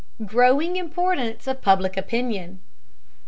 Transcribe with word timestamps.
GROWING 0.25 0.77
IMPORTANCE 0.77 1.45
OF 1.45 1.61
PUBLIC 1.61 1.95
OPINION. 1.95 2.59